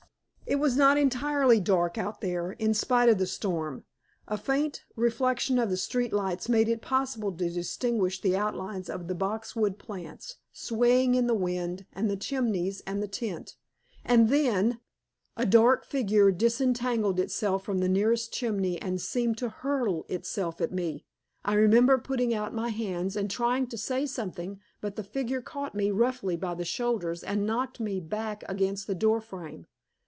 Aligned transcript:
It 0.47 0.59
was 0.59 0.75
not 0.75 0.97
entirely 0.97 1.61
dark 1.61 1.97
out 1.97 2.19
there, 2.19 2.51
in 2.51 2.73
spite 2.73 3.07
of 3.07 3.17
the 3.19 3.25
storm. 3.25 3.85
A 4.27 4.37
faint 4.37 4.83
reflection 4.97 5.57
of 5.57 5.69
the 5.69 5.77
street 5.77 6.11
lights 6.11 6.49
made 6.49 6.67
it 6.67 6.81
possible 6.81 7.31
to 7.31 7.49
distinguish 7.49 8.19
the 8.19 8.35
outlines 8.35 8.89
of 8.89 9.07
the 9.07 9.15
boxwood 9.15 9.79
plants, 9.79 10.39
swaying 10.51 11.15
in 11.15 11.27
the 11.27 11.33
wind, 11.33 11.85
and 11.93 12.09
the 12.09 12.17
chimneys 12.17 12.81
and 12.85 13.01
the 13.01 13.07
tent. 13.07 13.55
And 14.03 14.27
then 14.27 14.81
a 15.37 15.45
dark 15.45 15.85
figure 15.85 16.31
disentangled 16.31 17.17
itself 17.17 17.63
from 17.63 17.79
the 17.79 17.87
nearest 17.87 18.33
chimney 18.33 18.77
and 18.81 18.99
seemed 18.99 19.37
to 19.37 19.47
hurl 19.47 20.05
itself 20.09 20.59
at 20.59 20.73
me. 20.73 21.05
I 21.45 21.53
remember 21.53 21.97
putting 21.97 22.33
out 22.33 22.53
my 22.53 22.69
hands 22.71 23.15
and 23.15 23.31
trying 23.31 23.67
to 23.67 23.77
say 23.77 24.05
something, 24.05 24.59
but 24.81 24.97
the 24.97 25.03
figure 25.05 25.41
caught 25.41 25.75
me 25.75 25.91
roughly 25.91 26.35
by 26.35 26.55
the 26.55 26.65
shoulders 26.65 27.23
and 27.23 27.47
knocked 27.47 27.79
me 27.79 28.01
back 28.01 28.43
against 28.49 28.87
the 28.87 28.95
door 28.95 29.21
frame. 29.21 29.65